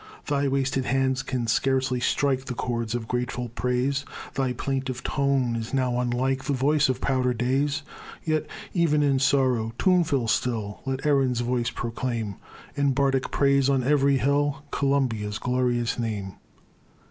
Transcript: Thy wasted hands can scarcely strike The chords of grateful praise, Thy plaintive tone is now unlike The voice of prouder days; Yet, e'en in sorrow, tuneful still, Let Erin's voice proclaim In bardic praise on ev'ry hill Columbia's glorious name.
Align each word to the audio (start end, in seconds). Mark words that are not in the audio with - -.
Thy 0.25 0.47
wasted 0.47 0.85
hands 0.85 1.21
can 1.21 1.45
scarcely 1.45 1.99
strike 1.99 2.45
The 2.45 2.55
chords 2.55 2.95
of 2.95 3.07
grateful 3.07 3.49
praise, 3.49 4.03
Thy 4.33 4.51
plaintive 4.51 5.03
tone 5.03 5.55
is 5.55 5.75
now 5.75 5.99
unlike 5.99 6.45
The 6.45 6.53
voice 6.53 6.89
of 6.89 6.99
prouder 6.99 7.35
days; 7.35 7.83
Yet, 8.23 8.47
e'en 8.75 9.03
in 9.03 9.19
sorrow, 9.19 9.73
tuneful 9.77 10.27
still, 10.27 10.81
Let 10.87 11.05
Erin's 11.05 11.41
voice 11.41 11.69
proclaim 11.69 12.37
In 12.75 12.93
bardic 12.93 13.29
praise 13.29 13.69
on 13.69 13.83
ev'ry 13.83 14.17
hill 14.17 14.63
Columbia's 14.71 15.37
glorious 15.37 15.99
name. 15.99 16.33